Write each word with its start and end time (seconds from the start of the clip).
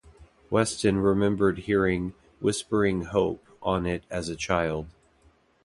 Weston 0.49 0.97
remembered 0.97 1.59
hearing 1.59 2.15
"Whispering 2.39 3.03
Hope" 3.03 3.45
on 3.61 3.85
it 3.85 4.03
as 4.09 4.29
a 4.29 4.35
child. 4.35 4.87